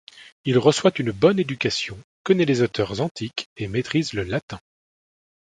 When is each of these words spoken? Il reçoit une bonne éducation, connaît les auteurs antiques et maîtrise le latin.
Il 0.45 0.57
reçoit 0.57 0.89
une 0.97 1.11
bonne 1.11 1.37
éducation, 1.37 1.95
connaît 2.23 2.45
les 2.45 2.63
auteurs 2.63 3.01
antiques 3.01 3.49
et 3.55 3.67
maîtrise 3.67 4.13
le 4.13 4.23
latin. 4.23 4.59